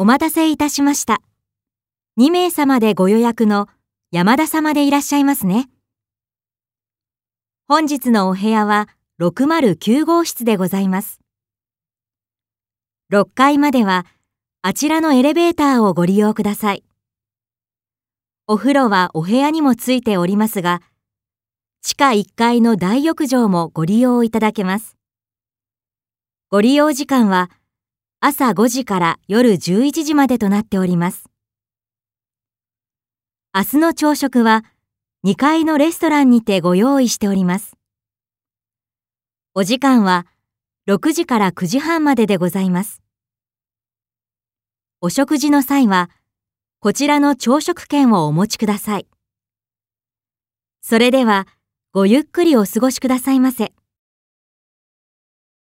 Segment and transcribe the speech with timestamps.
[0.00, 1.20] お待たせいたしました。
[2.20, 3.66] 2名様でご予約の
[4.12, 5.68] 山田様でいらっしゃいますね。
[7.66, 8.88] 本日のお部屋は
[9.20, 11.18] 609号室でございます。
[13.12, 14.06] 6階までは
[14.62, 16.84] あちらのエレベーターをご利用ください。
[18.46, 20.80] お風呂はお部屋にもついておりますが、
[21.82, 24.96] 地下1階の大浴場もご利用いただけます。
[26.50, 27.50] ご利用時間は
[28.20, 31.30] 朝5時から夜11時までとなっております。
[33.54, 34.64] 明日の朝食は
[35.24, 37.76] 2階のレストランにてご用意しております。
[39.54, 40.26] お時間は
[40.88, 43.02] 6時から9時半まででございます。
[45.00, 46.10] お食事の際は、
[46.80, 49.06] こちらの朝食券をお持ちください。
[50.80, 51.46] それでは、
[51.92, 53.72] ごゆっくりお過ごしくださいませ。